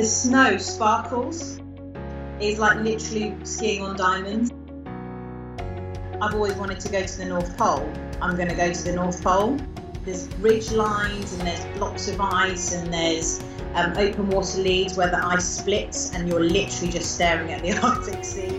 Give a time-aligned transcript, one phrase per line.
[0.00, 1.60] the snow sparkles.
[2.40, 4.50] It's like literally skiing on diamonds.
[6.22, 7.86] I've always wanted to go to the North Pole.
[8.22, 9.58] I'm going to go to the North Pole.
[10.06, 13.42] There's ridge lines and there's blocks of ice and there's
[13.74, 17.72] um, open water leads where the ice splits and you're literally just staring at the
[17.86, 18.58] Arctic Sea.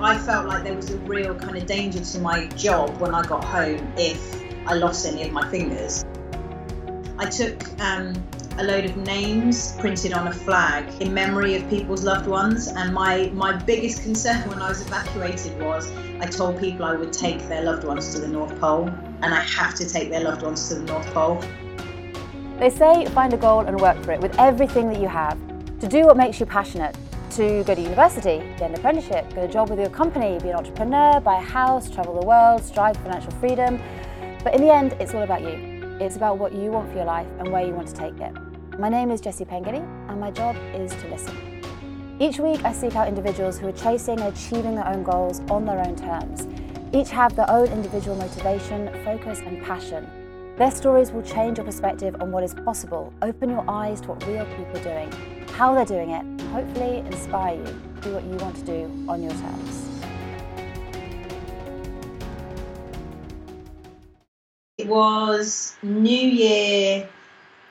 [0.00, 3.22] I felt like there was a real kind of danger to my job when I
[3.22, 6.04] got home if I lost any of my fingers.
[7.18, 8.14] I took um,
[8.58, 12.92] a load of names printed on a flag in memory of people's loved ones, and
[12.92, 17.38] my, my biggest concern when I was evacuated was I told people I would take
[17.48, 18.88] their loved ones to the North Pole,
[19.22, 21.40] and I have to take their loved ones to the North Pole.
[22.58, 25.38] They say find a goal and work for it with everything that you have.
[25.78, 26.96] To do what makes you passionate,
[27.36, 30.56] to go to university, get an apprenticeship, get a job with your company, be an
[30.56, 33.80] entrepreneur, buy a house, travel the world, strive for financial freedom.
[34.42, 35.96] But in the end, it's all about you.
[36.00, 38.47] It's about what you want for your life and where you want to take it.
[38.78, 41.36] My name is Jessie Pengelly, and my job is to listen.
[42.20, 45.64] Each week, I seek out individuals who are chasing and achieving their own goals on
[45.64, 46.46] their own terms.
[46.92, 50.06] Each have their own individual motivation, focus, and passion.
[50.58, 54.24] Their stories will change your perspective on what is possible, open your eyes to what
[54.28, 55.10] real people are doing,
[55.54, 59.04] how they're doing it, and hopefully inspire you to do what you want to do
[59.08, 59.88] on your terms.
[64.76, 67.08] It was New Year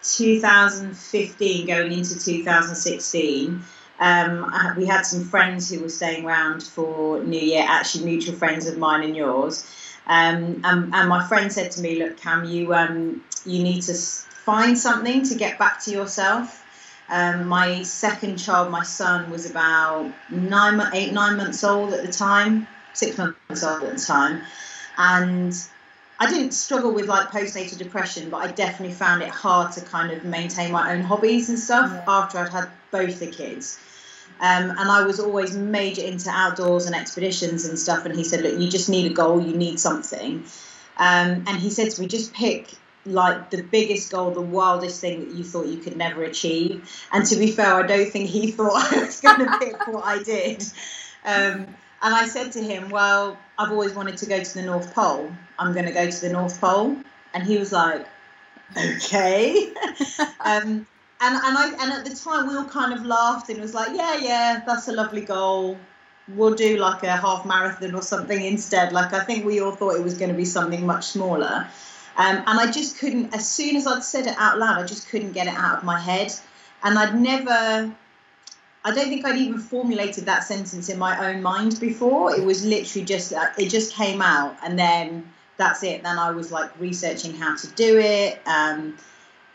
[0.03, 3.63] 2015 going into 2016.
[3.99, 8.67] Um, we had some friends who were staying around for New Year, actually mutual friends
[8.67, 9.65] of mine and yours.
[10.05, 13.93] Um, and, and, my friend said to me, "Look, Cam, you um, you need to
[13.93, 16.63] find something to get back to yourself."
[17.09, 22.11] Um, my second child, my son, was about nine, eight, nine months old at the
[22.11, 24.43] time, six months old at the time,
[24.97, 25.53] and
[26.19, 30.11] I didn't struggle with like postnatal depression, but I definitely found it hard to kind
[30.11, 32.03] of maintain my own hobbies and stuff yeah.
[32.07, 33.79] after I'd had both the kids.
[34.39, 38.05] Um, and I was always major into outdoors and expeditions and stuff.
[38.05, 40.43] And he said, Look, you just need a goal, you need something.
[40.97, 42.71] Um, and he said to me, Just pick
[43.05, 46.89] like the biggest goal, the wildest thing that you thought you could never achieve.
[47.11, 50.03] And to be fair, I don't think he thought I was going to pick what
[50.03, 50.63] I did.
[51.25, 51.67] Um,
[52.01, 55.31] and I said to him, Well, I've always wanted to go to the North Pole.
[55.59, 56.95] I'm going to go to the North Pole.
[57.33, 58.05] And he was like,
[58.77, 59.73] Okay.
[60.41, 60.85] um,
[61.19, 63.95] and, and, I, and at the time, we all kind of laughed and was like,
[63.95, 65.77] Yeah, yeah, that's a lovely goal.
[66.35, 68.91] We'll do like a half marathon or something instead.
[68.91, 71.67] Like, I think we all thought it was going to be something much smaller.
[72.17, 75.07] Um, and I just couldn't, as soon as I'd said it out loud, I just
[75.07, 76.33] couldn't get it out of my head.
[76.83, 77.91] And I'd never
[78.87, 82.33] I don't think I'd even formulated that sentence in my own mind before.
[82.33, 86.03] It was literally just uh, it just came out, and then that's it.
[86.03, 88.97] Then I was like researching how to do it, um,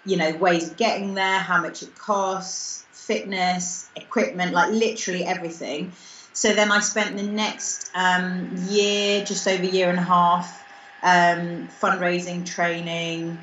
[0.04, 5.92] you know, ways of getting there, how much it costs, fitness, equipment, like literally everything.
[6.34, 10.62] So then I spent the next um, year, just over a year and a half,
[11.02, 13.38] um, fundraising, training,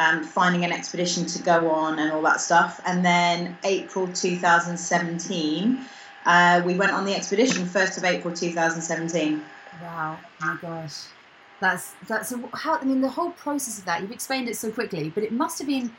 [0.00, 2.80] um, finding an expedition to go on and all that stuff.
[2.86, 5.78] And then April 2017,
[6.24, 9.42] uh, we went on the expedition, 1st of April 2017.
[9.82, 11.02] Wow, my gosh.
[11.60, 14.72] That's, that's, a, how, I mean, the whole process of that, you've explained it so
[14.72, 15.94] quickly, but it must have been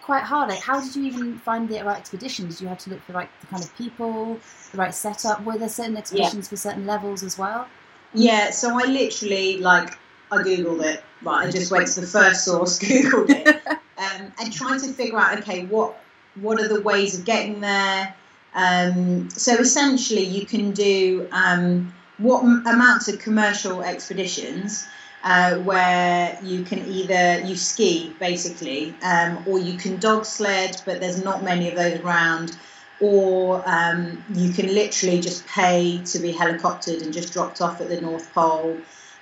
[0.00, 0.50] quite hard.
[0.50, 2.48] Like, how did you even find the right expedition?
[2.48, 4.38] Did you have to look for like the kind of people,
[4.70, 5.44] the right setup?
[5.44, 6.50] Were there certain expeditions yeah.
[6.50, 7.66] for certain levels as well?
[8.14, 9.98] Yeah, so I literally like
[10.30, 11.02] I googled it.
[11.22, 15.18] Right, I just went to the first source, googled it, um, and trying to figure
[15.18, 16.02] out okay, what
[16.40, 18.14] what are the ways of getting there?
[18.54, 24.86] Um, so essentially, you can do um, what amounts of commercial expeditions.
[25.22, 30.98] Uh, where you can either you ski basically, um, or you can dog sled, but
[30.98, 32.56] there's not many of those around,
[33.00, 37.90] or um, you can literally just pay to be helicoptered and just dropped off at
[37.90, 38.78] the North Pole.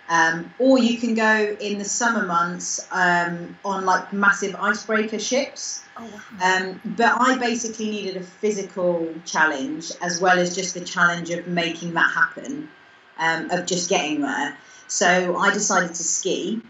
[0.09, 5.83] Um, or you can go in the summer months um, on like massive icebreaker ships.
[5.99, 6.57] Oh, wow.
[6.57, 11.47] um, but I basically needed a physical challenge as well as just the challenge of
[11.47, 12.71] making that happen,
[13.19, 14.57] um, of just getting there.
[14.87, 16.63] So I decided to ski.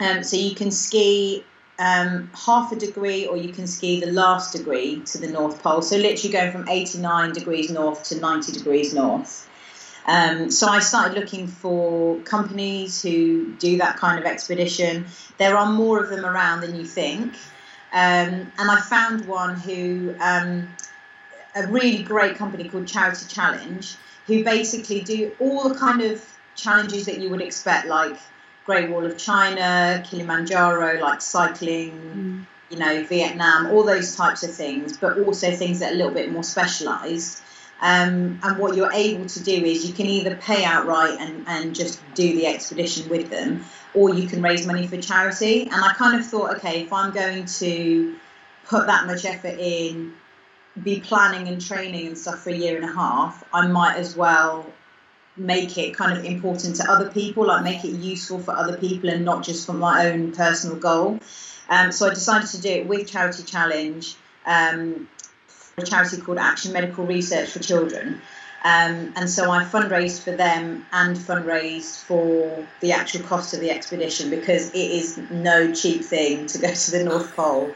[0.00, 1.44] Um, so you can ski
[1.78, 5.82] um, half a degree or you can ski the last degree to the North Pole.
[5.82, 9.48] So literally going from 89 degrees north to 90 degrees north.
[10.06, 15.06] Um, so I started looking for companies who do that kind of expedition.
[15.38, 17.34] There are more of them around than you think.
[17.92, 20.68] Um, and I found one who, um,
[21.54, 23.94] a really great company called Charity Challenge,
[24.26, 26.24] who basically do all the kind of
[26.56, 28.16] challenges that you would expect, like
[28.64, 32.46] Great Wall of China, Kilimanjaro, like cycling, mm.
[32.70, 36.12] you know, Vietnam, all those types of things, but also things that are a little
[36.12, 37.42] bit more specialised.
[37.82, 41.74] Um, and what you're able to do is you can either pay outright and, and
[41.74, 45.62] just do the expedition with them, or you can raise money for charity.
[45.62, 48.16] And I kind of thought, okay, if I'm going to
[48.66, 50.14] put that much effort in,
[50.80, 54.16] be planning and training and stuff for a year and a half, I might as
[54.16, 54.64] well
[55.36, 59.10] make it kind of important to other people, like make it useful for other people
[59.10, 61.18] and not just for my own personal goal.
[61.68, 64.14] Um, so I decided to do it with Charity Challenge,
[64.46, 65.08] um,
[65.76, 68.20] a charity called Action Medical Research for Children.
[68.64, 73.70] Um, and so I fundraised for them and fundraised for the actual cost of the
[73.70, 77.72] expedition because it is no cheap thing to go to the North Pole.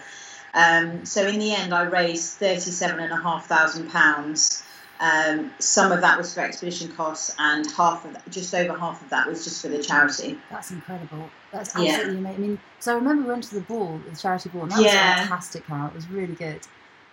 [0.55, 4.63] Um, so in the end, I raised thirty-seven and a half thousand pounds
[5.01, 9.03] um, some of that was for expedition costs, and half of that, just over half
[9.03, 10.39] of that was just for the charity.
[10.51, 11.29] That's incredible.
[11.53, 12.19] That's absolutely yeah.
[12.19, 12.27] amazing.
[12.27, 14.81] I mean, so I remember we went to the ball, the charity ball, and that
[14.81, 15.11] yeah.
[15.11, 15.65] was fantastic.
[15.67, 16.61] How it was really good.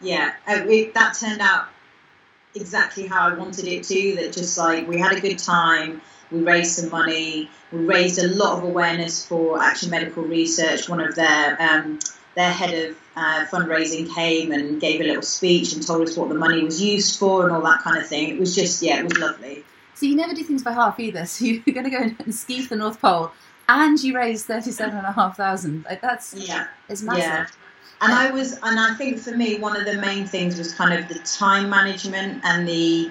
[0.04, 1.70] Yeah, uh, it, that turned out
[2.56, 4.16] exactly how I wanted it to.
[4.16, 6.02] That just like we had a good time.
[6.32, 7.50] We raised some money.
[7.72, 10.90] We raised a lot of awareness for Action Medical Research.
[10.90, 12.00] One of their um,
[12.36, 16.30] their head of uh, fundraising came and gave a little speech and told us what
[16.30, 18.30] the money was used for and all that kind of thing.
[18.30, 19.64] It was just, yeah, it was lovely.
[19.94, 21.26] So you never do things by half either.
[21.28, 23.32] So you're going to go and ski to the North Pole
[23.70, 25.86] and you raise thirty-seven and a half thousand.
[25.86, 27.24] Like that's yeah, it's massive.
[27.24, 27.48] Yeah.
[28.04, 30.94] And I was, and I think for me, one of the main things was kind
[30.94, 33.10] of the time management and the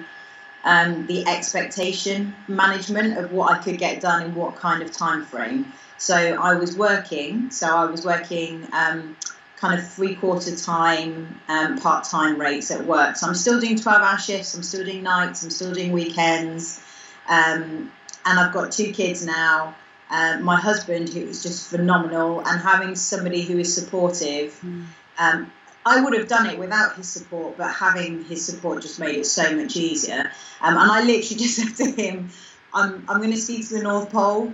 [0.65, 5.25] um, the expectation management of what I could get done in what kind of time
[5.25, 5.73] frame.
[5.97, 7.49] So I was working.
[7.49, 9.17] So I was working um,
[9.57, 13.15] kind of three quarter time, um, part time rates at work.
[13.15, 14.53] So I'm still doing 12 hour shifts.
[14.55, 15.43] I'm still doing nights.
[15.43, 16.81] I'm still doing weekends.
[17.27, 17.91] Um,
[18.25, 19.75] and I've got two kids now.
[20.13, 24.57] Uh, my husband, who is just phenomenal, and having somebody who is supportive.
[24.63, 25.49] Mm.
[25.85, 29.25] I would have done it without his support, but having his support just made it
[29.25, 30.31] so much easier.
[30.61, 32.29] Um, and I literally just said to him,
[32.73, 34.53] I'm, I'm going to ski to the North Pole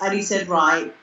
[0.00, 0.94] and he said, Right,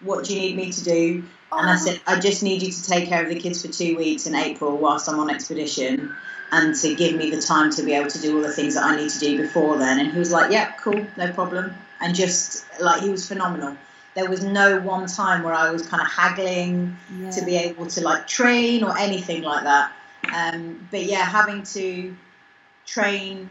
[0.00, 1.24] what do you need me to do?
[1.50, 3.96] And I said, I just need you to take care of the kids for two
[3.96, 6.14] weeks in April whilst I'm on expedition
[6.52, 8.84] and to give me the time to be able to do all the things that
[8.84, 9.98] I need to do before then.
[9.98, 11.74] And he was like, Yeah, cool, no problem.
[12.00, 13.76] And just like he was phenomenal.
[14.14, 17.30] There was no one time where I was kind of haggling yeah.
[17.30, 19.92] to be able to like train or anything like that.
[20.34, 22.16] Um, but yeah, having to
[22.86, 23.50] train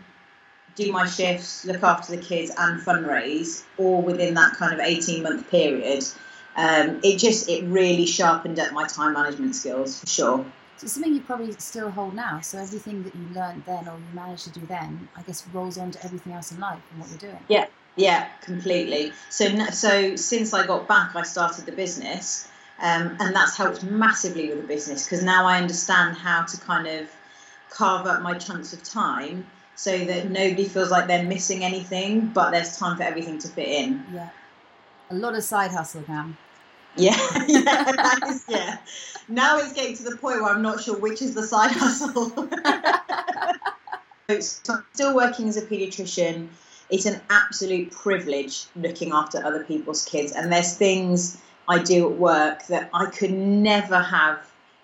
[0.77, 5.23] do my shifts, look after the kids, and fundraise all within that kind of 18
[5.23, 6.05] month period.
[6.55, 10.45] Um, it just it really sharpened up my time management skills for sure.
[10.77, 12.39] So it's something you probably still hold now.
[12.41, 15.77] So everything that you learned then or you managed to do then, I guess, rolls
[15.79, 17.43] on to everything else in life and what you're doing.
[17.47, 17.65] Yeah,
[17.97, 19.11] yeah, completely.
[19.29, 22.47] So so since I got back, I started the business,
[22.79, 26.87] um, and that's helped massively with the business because now I understand how to kind
[26.87, 27.09] of
[27.69, 29.45] carve up my chunks of time
[29.75, 33.67] so that nobody feels like they're missing anything, but there's time for everything to fit
[33.67, 34.03] in.
[34.13, 34.29] Yeah.
[35.09, 36.37] A lot of side hustle, Cam.
[36.95, 37.17] Yeah,
[37.47, 38.77] yeah, is, yeah.
[39.27, 42.29] Now it's getting to the point where I'm not sure which is the side hustle.
[44.41, 46.47] so I'm still working as a paediatrician.
[46.89, 51.37] It's an absolute privilege looking after other people's kids, and there's things
[51.67, 54.39] I do at work that I could never have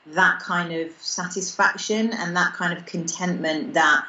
[0.08, 4.06] that kind of satisfaction and that kind of contentment that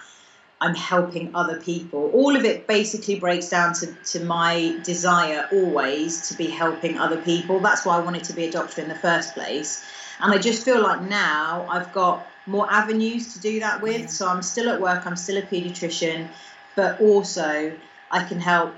[0.61, 2.11] I'm helping other people.
[2.13, 7.21] All of it basically breaks down to, to my desire always to be helping other
[7.21, 7.61] people.
[7.61, 9.85] That's why I wanted to be a doctor in the first place.
[10.21, 14.01] And I just feel like now I've got more avenues to do that with.
[14.01, 14.07] Yeah.
[14.07, 16.29] So I'm still at work, I'm still a pediatrician,
[16.77, 17.77] but also
[18.11, 18.75] I can help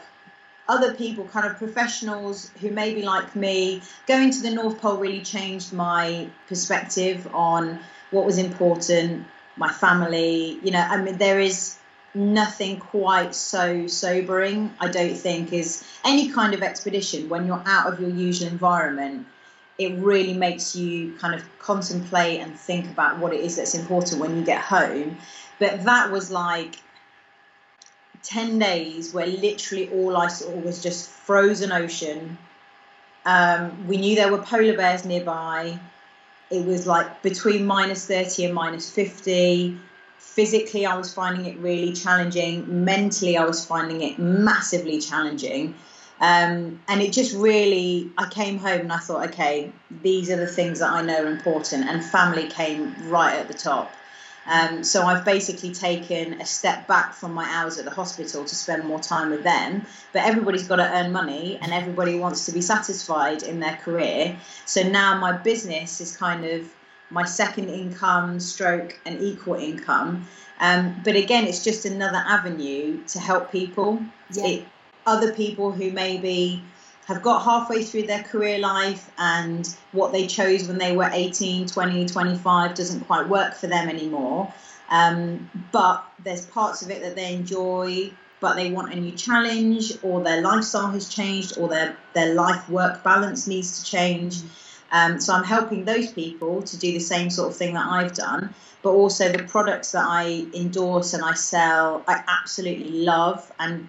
[0.68, 3.82] other people, kind of professionals who maybe like me.
[4.06, 7.78] Going to the North Pole really changed my perspective on
[8.10, 9.26] what was important
[9.56, 10.58] my family.
[10.62, 11.76] You know, I mean, there is
[12.14, 17.92] nothing quite so sobering, I don't think, is any kind of expedition when you're out
[17.92, 19.26] of your usual environment.
[19.78, 24.20] It really makes you kind of contemplate and think about what it is that's important
[24.20, 25.18] when you get home.
[25.58, 26.78] But that was like
[28.26, 32.38] 10 days where literally all I saw was just frozen ocean.
[33.24, 35.78] Um, we knew there were polar bears nearby.
[36.50, 39.78] It was like between minus 30 and minus 50
[40.18, 42.84] physically i was finding it really challenging.
[42.84, 45.74] Mentally i was finding it massively challenging.
[46.18, 49.70] Um, and it just really i came home and i thought okay
[50.02, 51.88] these are the things that i know are important.
[51.88, 53.92] And family came right at the top
[54.48, 58.54] Um, so I've basically taken a step back from my hours at the hospital to
[58.54, 59.84] spend more time with them.
[60.12, 64.36] But everybody's got to earn money and everybody wants to be satisfied in their career.
[64.64, 66.68] So now my business is kind of
[67.10, 70.26] my second income, stroke, and equal income.
[70.60, 74.46] Um, but again, it's just another avenue to help people, Yeah.
[74.46, 74.64] it,
[75.06, 76.62] other people who maybe
[77.06, 81.68] have got halfway through their career life and what they chose when they were 18,
[81.68, 84.52] 20, 25 doesn't quite work for them anymore.
[84.90, 88.10] Um, but there's parts of it that they enjoy,
[88.40, 92.68] but they want a new challenge, or their lifestyle has changed, or their, their life
[92.68, 94.40] work balance needs to change.
[94.90, 98.14] Um, so I'm helping those people to do the same sort of thing that I've
[98.14, 103.52] done, but also the products that I endorse and I sell, I absolutely love.
[103.60, 103.88] And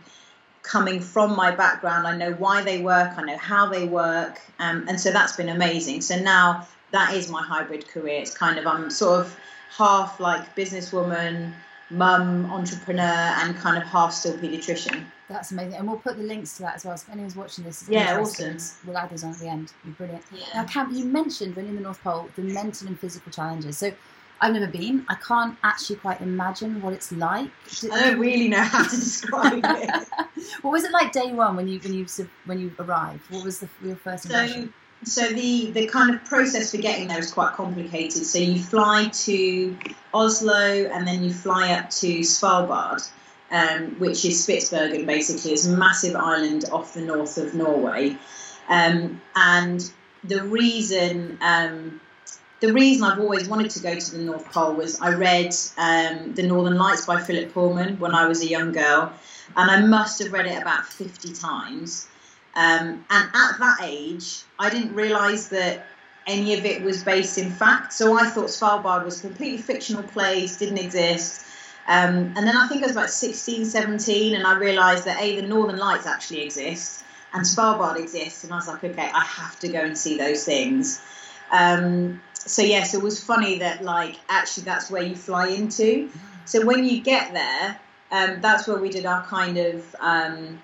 [0.67, 4.85] coming from my background, I know why they work, I know how they work, um,
[4.87, 6.01] and so that's been amazing.
[6.01, 8.21] So now that is my hybrid career.
[8.21, 9.37] It's kind of I'm sort of
[9.75, 11.53] half like businesswoman,
[11.89, 13.01] mum, entrepreneur,
[13.41, 15.03] and kind of half still pediatrician.
[15.29, 15.75] That's amazing.
[15.79, 16.95] And we'll put the links to that as well.
[16.97, 18.57] So if anyone's watching this is Yeah, awesome.
[18.85, 19.73] we'll add those on at the end.
[19.97, 20.23] Brilliant.
[20.53, 23.77] Now, Cam, you mentioned when in the North Pole the mental and physical challenges.
[23.77, 23.91] So
[24.39, 25.05] I've never been.
[25.09, 27.49] I can't actually quite imagine what it's like.
[27.91, 29.89] I don't really know how to describe it.
[30.61, 32.05] what was it like day one when you when you
[32.45, 33.21] when you arrived?
[33.31, 34.73] What was the, your first impression?
[35.03, 38.25] So, so the the kind of process for getting there is quite complicated.
[38.25, 39.77] So you fly to
[40.13, 43.09] Oslo and then you fly up to Svalbard,
[43.51, 45.05] um, which is Spitsbergen.
[45.07, 48.17] Basically, it's a massive island off the north of Norway,
[48.69, 49.91] um, and
[50.23, 51.39] the reason.
[51.41, 52.01] Um,
[52.59, 56.33] the reason I've always wanted to go to the North Pole was I read um,
[56.33, 59.13] The Northern Lights by Philip Pullman when I was a young girl,
[59.55, 62.07] and I must have read it about 50 times.
[62.55, 65.85] Um, and at that age, I didn't realise that
[66.25, 67.93] any of it was based in fact.
[67.93, 71.45] So I thought Svalbard was a completely fictional place, didn't exist.
[71.87, 75.39] Um, and then I think I was about 16, 17, and I realised that A,
[75.39, 78.43] the Northern Lights actually exist, and Svalbard exists.
[78.43, 81.01] And I was like, okay, I have to go and see those things.
[81.51, 86.09] Um, so yes, it was funny that like actually that's where you fly into.
[86.45, 87.79] So when you get there,
[88.11, 90.61] um, that's where we did our kind of, um,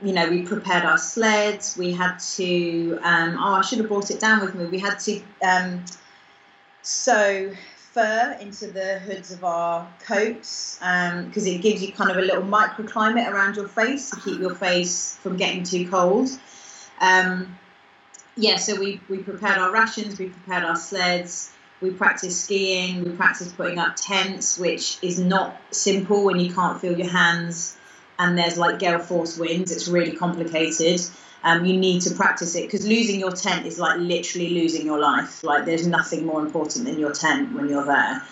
[0.00, 1.76] you know, we prepared our sleds.
[1.76, 4.64] We had to, um, oh, I should have brought it down with me.
[4.66, 5.84] We had to um,
[6.82, 12.22] sew fur into the hoods of our coats because it gives you kind of a
[12.22, 16.30] little microclimate around your face to keep your face from getting too cold.
[17.00, 17.58] Um,
[18.38, 23.10] yeah, so we, we prepared our rations, we prepared our sleds, we practiced skiing, we
[23.10, 27.76] practiced putting up tents, which is not simple when you can't feel your hands
[28.18, 29.72] and there's like gale force winds.
[29.72, 31.00] It's really complicated.
[31.42, 34.98] Um, you need to practice it because losing your tent is like literally losing your
[34.98, 35.42] life.
[35.44, 38.22] Like there's nothing more important than your tent when you're there.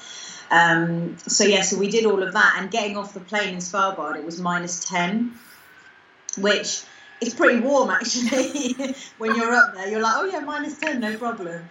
[0.50, 3.56] Um, so yeah, so we did all of that, and getting off the plane in
[3.56, 5.32] Svalbard, it was minus ten,
[6.38, 6.82] which
[7.20, 8.94] is pretty warm actually.
[9.18, 11.68] when you're up there, you're like, oh yeah, minus ten, no problem.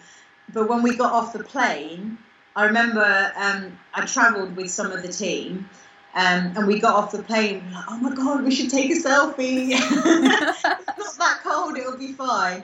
[0.54, 2.18] But when we got off the plane,
[2.56, 5.70] I remember um, I travelled with some of the team.
[6.16, 7.66] Um, and we got off the plane.
[7.68, 11.98] We like, "Oh my god, we should take a selfie." it's not that cold; it'll
[11.98, 12.64] be fine.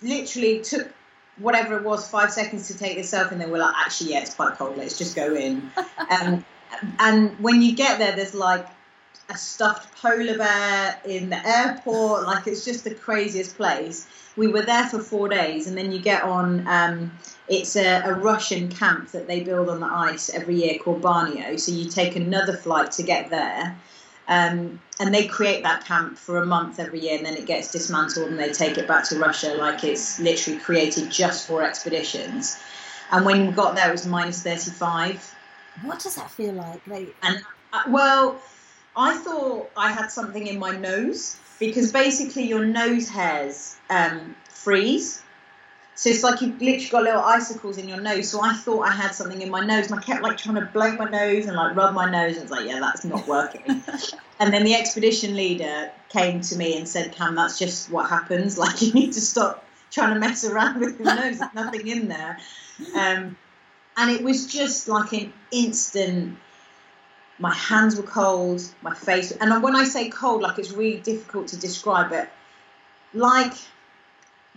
[0.00, 0.90] Literally took
[1.36, 4.20] whatever it was five seconds to take the selfie, and then we're like, "Actually, yeah,
[4.20, 4.78] it's quite cold.
[4.78, 5.70] Let's just go in."
[6.08, 6.42] um,
[6.98, 8.66] and when you get there, there's like
[9.28, 12.24] a stuffed polar bear in the airport.
[12.24, 14.06] Like it's just the craziest place.
[14.36, 16.66] We were there for four days, and then you get on.
[16.66, 17.12] Um,
[17.48, 21.58] it's a, a, Russian camp that they build on the ice every year called Barneo.
[21.60, 23.78] So you take another flight to get there.
[24.28, 27.70] Um, and they create that camp for a month every year, and then it gets
[27.70, 29.54] dismantled and they take it back to Russia.
[29.54, 32.60] Like it's literally created just for expeditions.
[33.12, 35.34] And when we got there, it was minus 35.
[35.82, 36.84] What does that feel like?
[36.86, 37.40] like and
[37.72, 38.40] uh, well,
[38.96, 45.22] I thought I had something in my nose because basically your nose hairs um, freeze.
[45.94, 48.28] So it's like you've literally got little icicles in your nose.
[48.28, 50.66] So I thought I had something in my nose, and I kept like trying to
[50.66, 52.34] blow my nose and like rub my nose.
[52.34, 53.62] And it's like, yeah, that's not working.
[54.38, 58.58] and then the expedition leader came to me and said, "Cam, that's just what happens.
[58.66, 61.38] Like you need to stop trying to mess around with your nose.
[61.38, 62.38] There's nothing in there."
[62.94, 63.38] Um,
[63.96, 66.36] and it was just like an instant.
[67.38, 71.48] My hands were cold, my face, and when I say cold, like it's really difficult
[71.48, 72.28] to describe it.
[73.12, 73.52] Like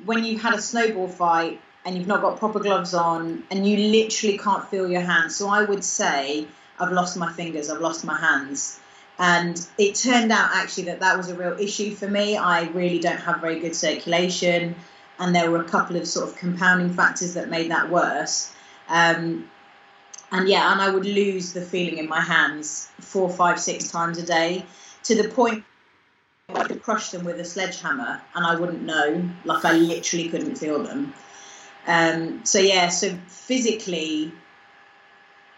[0.05, 3.77] when you've had a snowball fight and you've not got proper gloves on and you
[3.77, 5.35] literally can't feel your hands.
[5.35, 6.47] So I would say
[6.79, 8.79] I've lost my fingers, I've lost my hands.
[9.17, 12.37] And it turned out actually that that was a real issue for me.
[12.37, 14.75] I really don't have very good circulation,
[15.19, 18.53] and there were a couple of sort of compounding factors that made that worse.
[18.87, 19.49] Um,
[20.31, 24.17] and yeah, and I would lose the feeling in my hands four, five, six times
[24.17, 24.65] a day
[25.03, 25.63] to the point
[26.55, 29.29] I could crush them with a sledgehammer and I wouldn't know.
[29.45, 31.13] Like I literally couldn't feel them.
[31.87, 34.31] Um, so yeah, so physically,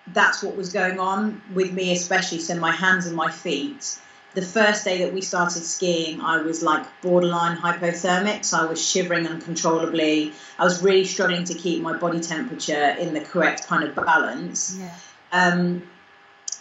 [0.07, 2.39] that's what was going on with me, especially.
[2.39, 3.99] So my hands and my feet.
[4.33, 8.83] The first day that we started skiing, I was like borderline hypothermic, so I was
[8.83, 10.31] shivering uncontrollably.
[10.57, 14.77] I was really struggling to keep my body temperature in the correct kind of balance.
[14.79, 14.95] Yeah.
[15.33, 15.83] Um,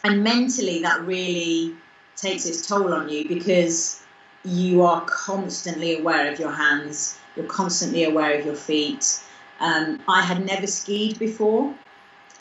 [0.03, 1.75] and mentally, that really
[2.17, 4.03] takes its toll on you because
[4.45, 9.21] you are constantly aware of your hands, you're constantly aware of your feet.
[9.61, 11.75] Um, I had never skied before,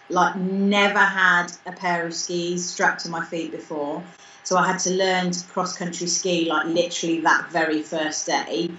[0.09, 4.03] like never had a pair of skis strapped to my feet before.
[4.43, 8.69] So I had to learn to cross country ski like literally that very first day.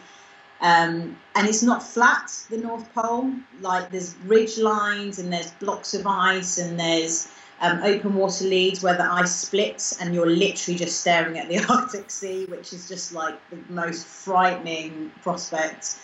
[0.61, 3.33] Um, and it's not flat, the North Pole.
[3.61, 8.83] Like there's ridge lines and there's blocks of ice and there's um, open water leads
[8.83, 12.88] where the ice splits and you're literally just staring at the Arctic Sea, which is
[12.88, 15.97] just like the most frightening prospect.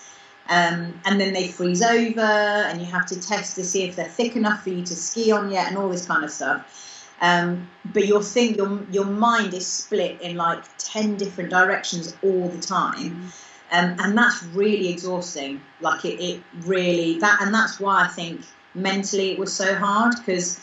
[0.49, 4.05] Um, and then they freeze over, and you have to test to see if they're
[4.05, 6.86] thick enough for you to ski on yet, and all this kind of stuff.
[7.21, 12.49] Um, but your thing, your your mind is split in like ten different directions all
[12.49, 13.33] the time,
[13.73, 15.61] um, and that's really exhausting.
[15.81, 18.43] Like it, it really that, and that's why I think
[18.75, 20.61] mentally it was so hard because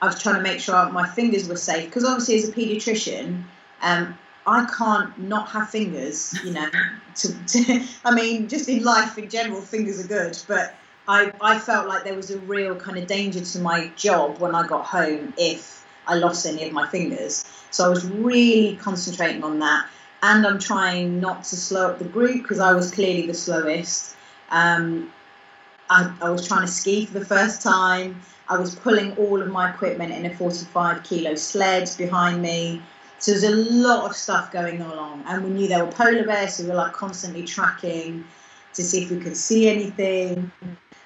[0.00, 1.86] I was trying to make sure my fingers were safe.
[1.86, 3.42] Because obviously, as a paediatrician,
[3.82, 6.68] um, I can't not have fingers, you know.
[7.16, 10.74] to, to, I mean, just in life in general, fingers are good, but
[11.12, 14.54] I, I felt like there was a real kind of danger to my job when
[14.54, 17.44] I got home if I lost any of my fingers.
[17.70, 19.88] So I was really concentrating on that.
[20.22, 24.16] And I'm trying not to slow up the group because I was clearly the slowest.
[24.48, 25.12] Um,
[25.90, 28.22] I, I was trying to ski for the first time.
[28.48, 32.80] I was pulling all of my equipment in a 45 kilo sled behind me.
[33.18, 36.54] So there's a lot of stuff going along, and we knew there were polar bears,
[36.54, 38.24] so we were like constantly tracking
[38.72, 40.50] to see if we could see anything.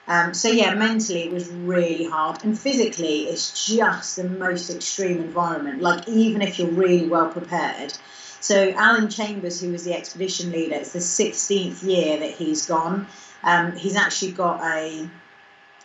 [0.09, 5.19] Um, so yeah, mentally it was really hard, and physically it's just the most extreme
[5.19, 5.83] environment.
[5.83, 7.93] Like even if you're really well prepared.
[8.41, 13.09] So Alan Chambers, who was the expedition leader, it's the 16th year that he's gone.
[13.43, 15.09] Um, he's actually got a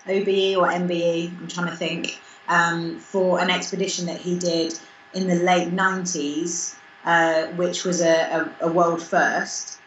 [0.08, 4.78] OBE or MBE, I'm trying to think, um, for an expedition that he did
[5.14, 9.80] in the late 90s, uh, which was a, a, a, world first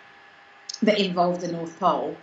[0.82, 2.16] that involved the North Pole.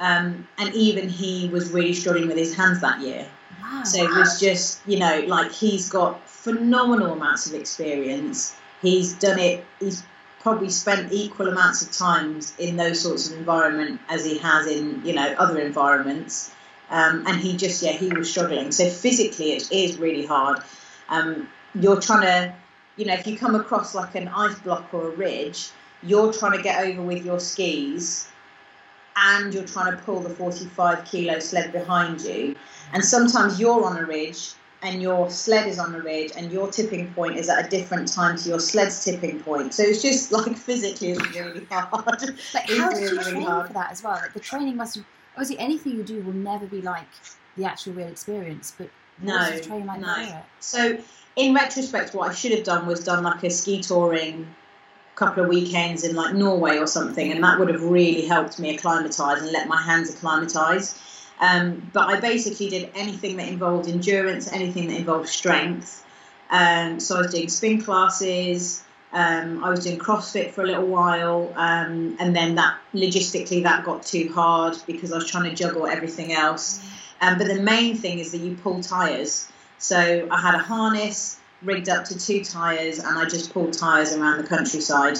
[0.00, 3.26] Um, and even he was really struggling with his hands that year.
[3.60, 3.82] Wow.
[3.82, 8.54] So it was just, you know, like he's got phenomenal amounts of experience.
[8.80, 10.04] He's done it, he's
[10.40, 15.04] probably spent equal amounts of times in those sorts of environment as he has in,
[15.04, 16.52] you know, other environments.
[16.90, 18.70] Um, and he just, yeah, he was struggling.
[18.72, 20.60] So physically, it is really hard.
[21.08, 22.54] Um, you're trying to,
[22.96, 25.70] you know, if you come across like an ice block or a ridge,
[26.02, 28.28] you're trying to get over with your skis
[29.18, 32.54] and you're trying to pull the 45 kilo sled behind you.
[32.92, 34.52] And sometimes you're on a ridge
[34.82, 38.12] and your sled is on a ridge and your tipping point is at a different
[38.12, 39.74] time to your sled's tipping point.
[39.74, 42.22] So it's just like physically it's really hard.
[42.54, 44.14] Like, how did you train for that as well?
[44.14, 45.04] Like the training must have,
[45.34, 47.08] obviously anything you do will never be like
[47.56, 48.88] the actual real experience, but
[49.20, 50.42] no, like no.
[50.60, 50.96] So
[51.34, 54.46] in retrospect, what I should have done was done like a ski touring
[55.18, 58.74] couple of weekends in like Norway or something, and that would have really helped me
[58.74, 60.98] acclimatise and let my hands acclimatise.
[61.40, 66.04] Um, but I basically did anything that involved endurance, anything that involved strength.
[66.50, 68.82] Um, so I was doing spin classes.
[69.12, 73.84] Um, I was doing CrossFit for a little while, um, and then that logistically that
[73.84, 76.84] got too hard because I was trying to juggle everything else.
[77.20, 79.50] Um, but the main thing is that you pull tires.
[79.78, 84.14] So I had a harness rigged up to two tires, and I just pulled tires
[84.14, 85.18] around the countryside.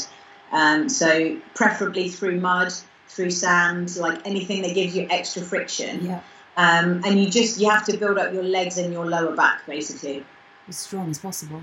[0.52, 2.72] Um, so preferably through mud,
[3.08, 6.06] through sand, like anything that gives you extra friction.
[6.06, 6.20] Yeah.
[6.56, 9.64] Um, and you just you have to build up your legs and your lower back
[9.66, 10.24] basically.
[10.68, 11.62] As strong as possible.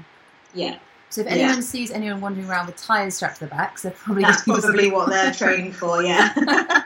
[0.53, 0.77] Yeah.
[1.09, 1.61] So if anyone yeah.
[1.61, 5.09] sees anyone wandering around with tires strapped to their backs, they're probably that's probably what
[5.09, 6.01] they're training for.
[6.01, 6.33] Yeah.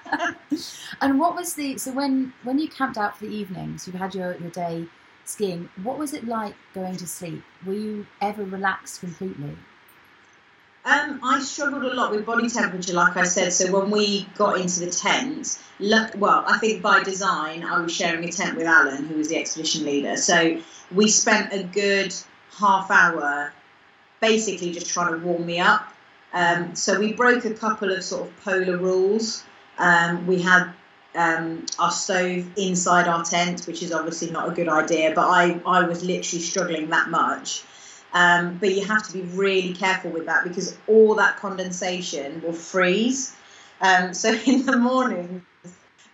[1.02, 3.98] and what was the so when when you camped out for the evening, so you
[3.98, 4.86] had your your day
[5.30, 5.70] skiing.
[5.84, 7.44] What was it like going to sleep?
[7.66, 9.56] Were you ever relaxed completely?
[10.86, 13.54] Um, I struggled a lot with body temperature, like I said.
[13.54, 15.60] So when we got into the tent,
[16.18, 19.38] well, I think by design, I was sharing a tent with Alan, who was the
[19.38, 20.16] expedition leader.
[20.18, 20.60] So
[20.92, 22.16] we spent a good
[22.58, 23.54] half hour
[24.22, 25.94] basically just trying to warm me up.
[26.34, 29.44] Um, so we broke a couple of sort of polar rules.
[29.78, 30.74] Um, we had
[31.16, 35.14] um, our stove inside our tent, which is obviously not a good idea.
[35.16, 37.64] But I, I was literally struggling that much.
[38.14, 42.54] Um, but you have to be really careful with that because all that condensation will
[42.54, 43.36] freeze.
[43.82, 45.46] Um, so in the morning,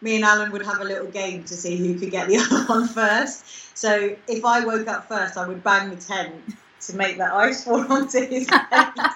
[0.01, 2.65] me and Alan would have a little game to see who could get the other
[2.65, 3.77] one first.
[3.77, 6.33] So if I woke up first, I would bang the tent
[6.81, 9.15] to make the ice fall onto his face.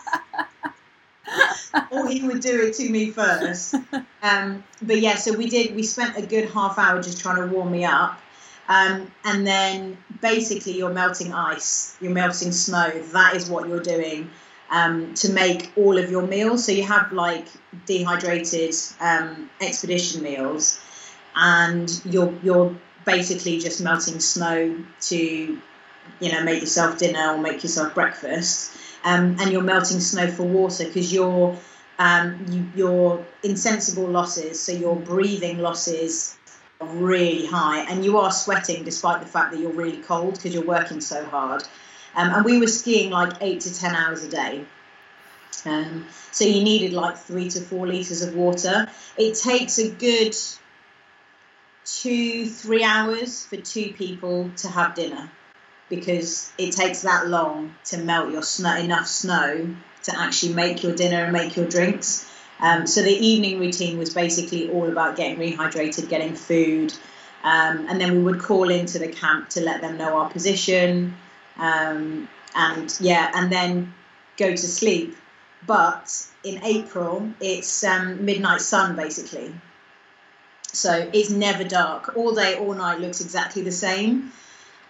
[1.91, 3.75] Or he would do it to me first.
[4.21, 5.75] Um, but yeah, so we did.
[5.75, 8.19] We spent a good half hour just trying to warm me up,
[8.67, 12.89] um, and then basically you're melting ice, you're melting snow.
[13.13, 14.29] That is what you're doing
[14.71, 16.65] um, to make all of your meals.
[16.65, 17.47] So you have like
[17.85, 20.81] dehydrated um, expedition meals,
[21.35, 25.17] and you're you're basically just melting snow to
[26.19, 30.43] you know make yourself dinner or make yourself breakfast um, and you're melting snow for
[30.43, 31.57] water because your
[31.99, 36.37] um, you, your insensible losses, so your breathing losses,
[36.79, 40.53] are really high, and you are sweating despite the fact that you're really cold because
[40.53, 41.63] you're working so hard.
[42.15, 44.65] Um, and we were skiing like eight to ten hours a day.
[45.65, 48.87] Um, so you needed like three to four liters of water.
[49.17, 50.35] It takes a good
[51.85, 55.29] two, three hours for two people to have dinner
[55.89, 60.95] because it takes that long to melt your snow enough snow to actually make your
[60.95, 62.29] dinner and make your drinks.
[62.59, 66.93] Um, so the evening routine was basically all about getting rehydrated, getting food,
[67.43, 71.15] um, and then we would call into the camp to let them know our position,
[71.57, 73.93] um, and yeah, and then
[74.37, 75.15] go to sleep.
[75.65, 79.53] But in April, it's um, midnight sun basically.
[80.71, 82.15] So it's never dark.
[82.15, 84.31] All day, all night looks exactly the same.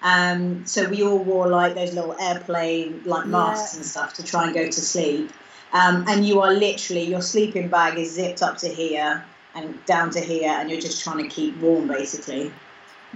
[0.01, 3.79] Um, so we all wore like those little airplane like masks yeah.
[3.79, 5.31] and stuff to try and go to sleep.
[5.73, 9.23] Um, and you are literally your sleeping bag is zipped up to here
[9.55, 12.51] and down to here, and you're just trying to keep warm basically.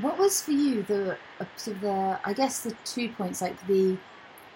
[0.02, 1.18] What was for you the
[1.56, 3.98] sort of the I guess the two points like the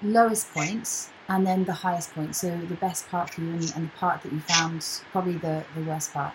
[0.02, 2.36] lowest points and then the highest point.
[2.36, 5.64] So the best part for you and, and the part that you found probably the
[5.76, 6.34] the worst part.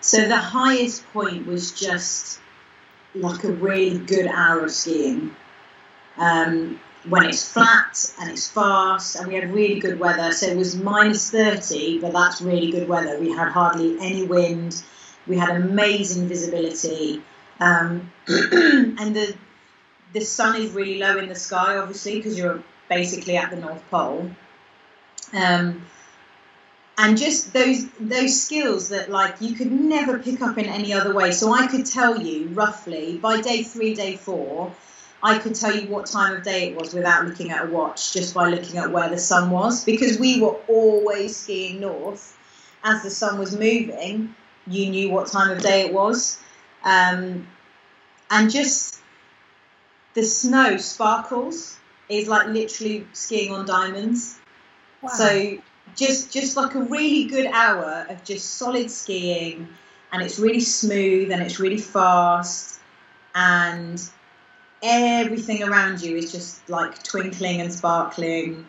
[0.00, 2.40] So the highest point was just
[3.14, 5.34] like a really good hour of skiing.
[6.16, 10.32] Um, when it's flat and it's fast, and we had really good weather.
[10.32, 13.18] So it was minus 30, but that's really good weather.
[13.18, 14.82] We had hardly any wind,
[15.26, 17.22] we had amazing visibility,
[17.58, 19.34] um, and the
[20.12, 23.82] the sun is really low in the sky, obviously, because you're basically at the North
[23.90, 24.28] Pole.
[25.32, 25.86] Um,
[27.00, 31.14] and just those those skills that like you could never pick up in any other
[31.14, 31.30] way.
[31.30, 34.72] So i could tell you roughly by day three day four
[35.22, 38.12] i could tell you what time of day it was without looking at a watch
[38.12, 39.84] just by looking at where the sun was.
[39.84, 42.36] Because we were always skiing north.
[42.82, 44.34] As the sun was moving
[44.66, 46.38] you knew what time of day it was.
[46.84, 47.46] Um,
[48.30, 49.00] and just
[50.14, 54.38] the snow sparkles is like literally skiing on diamonds.
[55.02, 55.10] Wow.
[55.10, 55.58] so
[55.96, 59.68] just just like a really good hour of just solid skiing
[60.12, 62.80] and it's really smooth and it's really fast
[63.34, 64.02] and
[64.82, 68.66] everything around you is just like twinkling and sparkling.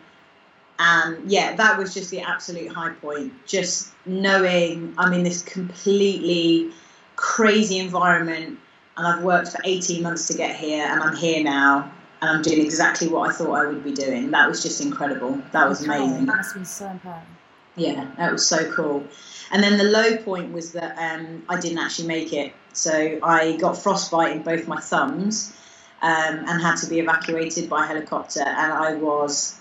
[0.78, 3.32] And yeah that was just the absolute high point.
[3.46, 6.72] Just knowing i'm in this completely
[7.16, 8.58] crazy environment
[8.96, 12.42] and i've worked for 18 months to get here and i'm here now and I'm
[12.42, 14.30] doing exactly what I thought I would be doing.
[14.30, 15.42] That was just incredible.
[15.50, 16.26] That was amazing.
[16.26, 17.26] That must have been so empowering.
[17.74, 19.04] Yeah, that was so cool.
[19.50, 22.52] And then the low point was that um, I didn't actually make it.
[22.74, 25.52] So I got frostbite in both my thumbs
[26.00, 28.44] um, and had to be evacuated by helicopter.
[28.46, 29.58] And I was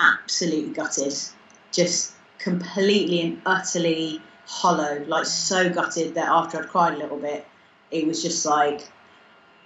[0.00, 1.14] absolutely gutted,
[1.70, 7.46] just completely and utterly hollow, like so gutted that after I'd cried a little bit,
[7.92, 8.90] it was just like,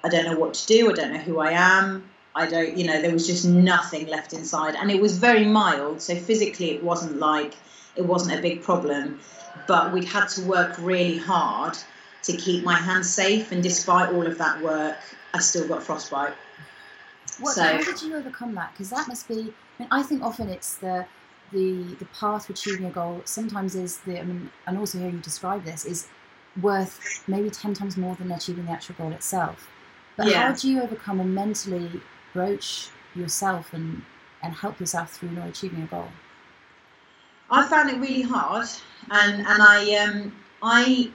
[0.05, 0.91] I don't know what to do.
[0.91, 2.11] I don't know who I am.
[2.37, 6.03] I don't, you know, there was just nothing left inside, and it was very mild.
[6.03, 7.55] So physically, it wasn't like
[7.97, 9.19] it wasn't a big problem,
[9.67, 11.79] but we'd had to work really hard
[12.25, 13.53] to keep my hands safe.
[13.53, 14.99] And despite all of that work,
[15.33, 16.35] I still got frostbite.
[17.41, 18.73] What, so, how did you overcome that?
[18.73, 19.55] Because that must be.
[19.79, 21.07] I mean, I think often it's the
[21.53, 23.23] the the path to achieving a goal.
[23.25, 24.21] Sometimes is the.
[24.21, 26.09] I mean, and also hearing you describe this is
[26.61, 29.71] worth maybe ten times more than achieving the actual goal itself.
[30.19, 30.49] But yeah.
[30.49, 32.03] how do you overcome and mentally
[32.37, 34.03] approach yourself and,
[34.43, 36.09] and help yourself through not achieving a goal?
[37.51, 38.67] I found it really hard,
[39.11, 41.11] and and I um I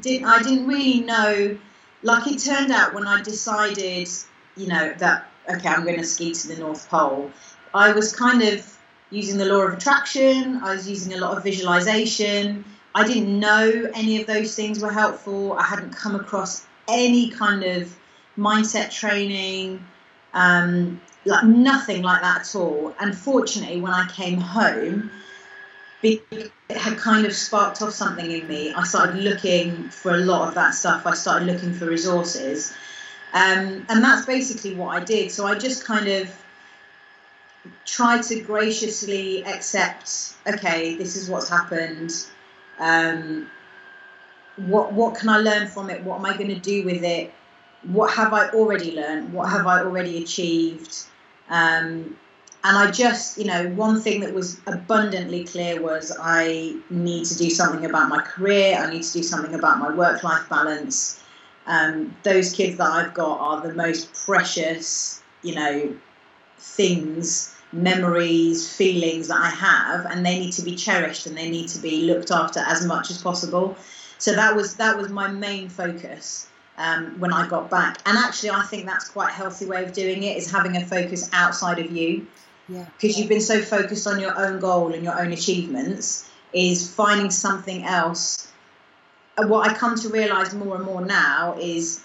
[0.00, 1.58] did I didn't really know.
[2.02, 4.08] Like it turned out when I decided,
[4.56, 7.30] you know, that okay, I'm going to ski to the North Pole.
[7.72, 8.78] I was kind of
[9.10, 10.60] using the law of attraction.
[10.62, 14.92] I was using a lot of visualization, I didn't know any of those things were
[14.92, 15.52] helpful.
[15.52, 17.96] I hadn't come across any kind of
[18.36, 19.84] mindset training,
[20.34, 22.94] um, like nothing like that at all.
[23.00, 25.10] And fortunately, when I came home,
[26.02, 26.22] it
[26.70, 28.72] had kind of sparked off something in me.
[28.72, 31.06] I started looking for a lot of that stuff.
[31.06, 32.72] I started looking for resources.
[33.32, 35.30] Um, and that's basically what I did.
[35.30, 36.30] So I just kind of
[37.84, 42.12] tried to graciously accept okay, this is what's happened.
[42.78, 43.50] Um,
[44.56, 46.02] what, what can I learn from it?
[46.02, 47.32] What am I going to do with it?
[47.84, 49.32] What have I already learned?
[49.32, 50.94] What have I already achieved?
[51.48, 52.16] Um,
[52.62, 57.38] and I just, you know, one thing that was abundantly clear was I need to
[57.38, 58.76] do something about my career.
[58.76, 61.22] I need to do something about my work life balance.
[61.66, 65.96] Um, those kids that I've got are the most precious, you know,
[66.58, 71.68] things, memories, feelings that I have, and they need to be cherished and they need
[71.68, 73.74] to be looked after as much as possible.
[74.18, 76.49] So that was that was my main focus
[76.80, 77.98] um, when I got back.
[78.06, 80.84] And actually, I think that's quite a healthy way of doing it is having a
[80.84, 82.26] focus outside of you
[82.68, 82.86] Yeah.
[82.98, 87.30] because you've been so focused on your own goal and your own achievements is finding
[87.30, 88.48] something else
[89.36, 92.04] what i come to realize more and more now is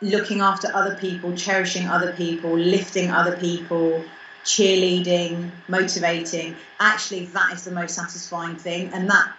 [0.00, 4.04] looking after other people cherishing other people lifting other people
[4.44, 9.32] cheerleading motivating actually that is the most satisfying thing and that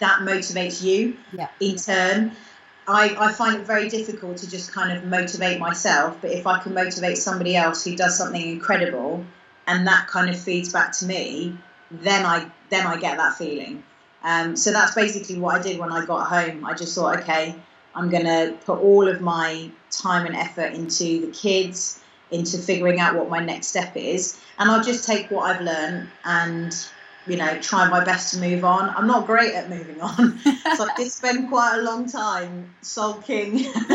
[0.00, 1.48] that motivates you yeah.
[1.60, 2.32] in turn
[2.88, 6.58] I, I find it very difficult to just kind of motivate myself but if i
[6.58, 9.24] can motivate somebody else who does something incredible
[9.66, 11.56] and that kind of feeds back to me,
[11.90, 13.82] then I then I get that feeling.
[14.22, 16.64] Um, so that's basically what I did when I got home.
[16.64, 17.54] I just thought, okay,
[17.94, 23.00] I'm going to put all of my time and effort into the kids, into figuring
[23.00, 26.86] out what my next step is, and I'll just take what I've learned and
[27.26, 28.90] you know try my best to move on.
[28.90, 30.38] I'm not great at moving on,
[30.76, 33.66] so I did spend quite a long time sulking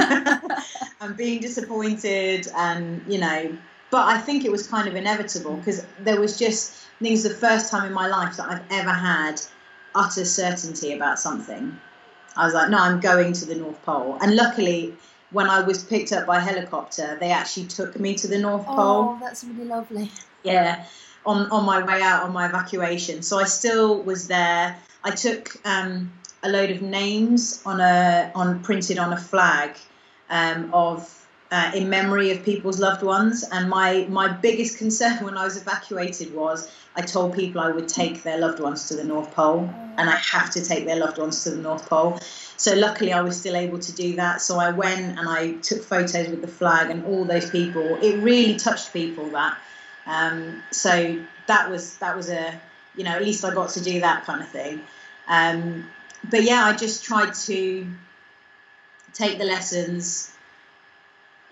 [1.01, 3.57] and being disappointed, and you know
[3.89, 7.23] but I think it was kind of inevitable because there was just, I think it's
[7.23, 9.41] the first time in my life that I've ever had
[9.95, 11.79] utter certainty about something.
[12.35, 14.17] I was like, no, I'm going to the North Pole.
[14.21, 14.95] And luckily,
[15.31, 18.75] when I was picked up by helicopter, they actually took me to the North oh,
[18.75, 19.03] Pole.
[19.03, 20.11] Oh, that's really lovely.
[20.43, 20.85] Yeah,
[21.27, 23.21] on, on my way out on my evacuation.
[23.21, 24.75] So I still was there.
[25.03, 26.11] I took um,
[26.41, 29.75] a load of names on a on printed on a flag
[30.29, 31.13] um, of
[31.51, 33.43] uh, in memory of people's loved ones.
[33.51, 37.87] And my my biggest concern when I was evacuated was I told people I would
[37.87, 41.17] take their loved ones to the North Pole, and I have to take their loved
[41.17, 42.19] ones to the North Pole.
[42.57, 44.41] So luckily, I was still able to do that.
[44.41, 47.97] So I went and I took photos with the flag and all those people.
[48.01, 49.57] It really touched people that.
[50.07, 52.59] Um, so that was that was a
[52.95, 54.81] you know at least I got to do that kind of thing.
[55.27, 55.89] Um,
[56.29, 57.87] but yeah, I just tried to
[59.13, 60.31] take the lessons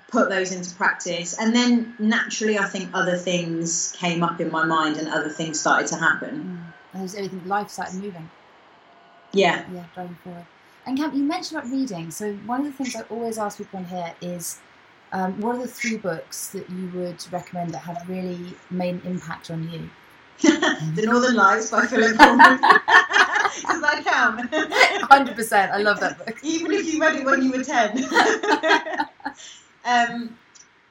[0.07, 4.63] put those into practice and then naturally i think other things came up in my
[4.63, 6.63] mind and other things started to happen.
[6.93, 6.99] Mm.
[7.01, 8.29] and everything life started moving?
[9.33, 9.65] Yeah.
[9.73, 10.45] Yeah going forward.
[10.85, 12.11] And Cam, you mentioned about reading.
[12.11, 14.59] So one of the things i always ask people on here is
[15.15, 19.01] um, what are the three books that you would recommend that have really made an
[19.05, 19.89] impact on you?
[20.95, 24.51] The northern lights by philip pullman does that count?
[25.41, 26.37] 100% i love that book.
[26.43, 28.05] Even if you read it when you were 10
[29.85, 30.37] um,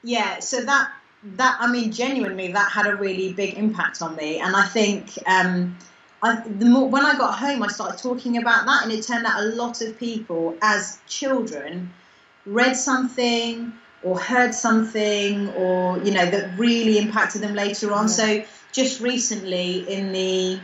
[0.03, 0.91] yeah, so that
[1.37, 5.17] that I mean, genuinely, that had a really big impact on me, and I think.
[5.27, 5.77] Um,
[6.23, 9.25] I, the more when I got home, I started talking about that, and it turned
[9.25, 11.91] out a lot of people, as children,
[12.45, 13.73] read something
[14.05, 18.05] or heard something, or you know, that really impacted them later on.
[18.05, 18.13] Yeah.
[18.13, 20.59] So just recently, in the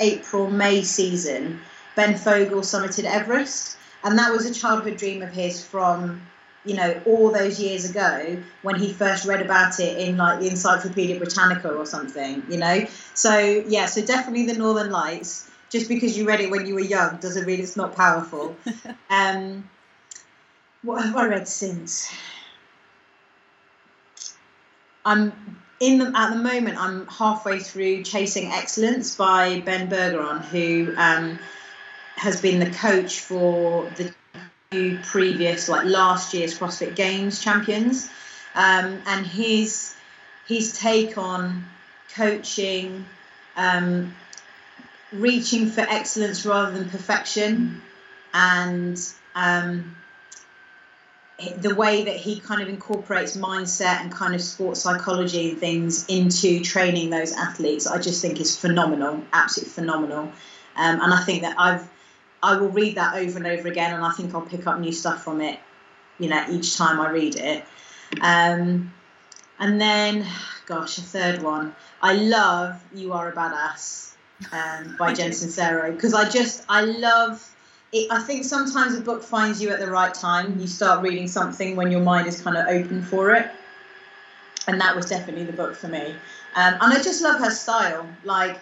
[0.00, 1.60] April May season,
[1.94, 6.22] Ben Fogle summited Everest, and that was a childhood dream of his from
[6.64, 10.48] you know, all those years ago when he first read about it in like the
[10.48, 12.86] Encyclopedia Britannica or something, you know.
[13.14, 15.50] So yeah, so definitely the Northern Lights.
[15.70, 18.56] Just because you read it when you were young doesn't mean it's not powerful.
[19.10, 19.68] um,
[20.82, 22.10] what have I read since?
[25.08, 25.32] I'm
[25.80, 26.76] in the, at the moment.
[26.78, 31.38] I'm halfway through Chasing Excellence by Ben Bergeron, who um,
[32.16, 33.90] has been the coach for
[34.70, 38.10] the previous, like last year's CrossFit Games champions,
[38.54, 39.94] um, and his
[40.46, 41.64] his take on
[42.14, 43.06] coaching,
[43.56, 44.14] um,
[45.10, 47.80] reaching for excellence rather than perfection,
[48.34, 49.00] and
[49.34, 49.96] um,
[51.58, 56.04] the way that he kind of incorporates mindset and kind of sports psychology and things
[56.06, 60.32] into training those athletes, I just think is phenomenal, absolutely phenomenal.
[60.76, 61.88] Um, and I think that I've
[62.42, 64.92] I will read that over and over again, and I think I'll pick up new
[64.92, 65.58] stuff from it,
[66.20, 67.64] you know, each time I read it.
[68.20, 68.92] Um,
[69.58, 70.24] and then,
[70.66, 71.74] gosh, a third one.
[72.00, 74.12] I love "You Are a Badass"
[74.52, 77.44] um, by Jen Sincero because I just I love.
[77.92, 80.58] It, I think sometimes a book finds you at the right time.
[80.60, 83.50] You start reading something when your mind is kind of open for it,
[84.66, 86.14] and that was definitely the book for me.
[86.54, 88.06] Um, and I just love her style.
[88.24, 88.58] Like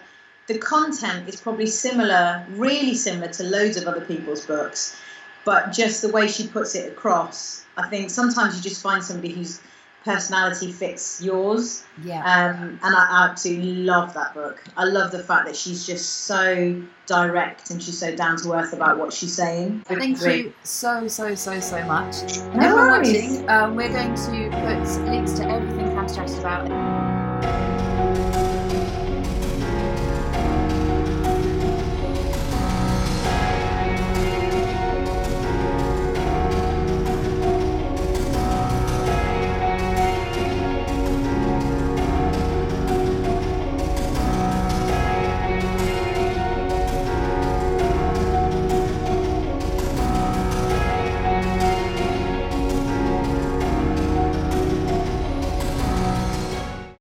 [0.47, 4.97] the content is probably similar, really similar to loads of other people's books,
[5.43, 7.65] but just the way she puts it across.
[7.75, 9.59] I think sometimes you just find somebody whose
[10.07, 11.83] personality fits yours.
[12.03, 12.23] Yeah.
[12.23, 14.63] Um, and I absolutely love that book.
[14.77, 18.73] I love the fact that she's just so direct and she's so down to earth
[18.73, 19.83] about what she's saying.
[19.85, 22.15] Thank you so, so, so, so much.
[22.21, 23.41] And No everyone worries.
[23.41, 27.66] watching, um, we're going to put links to everything Cam's chatted about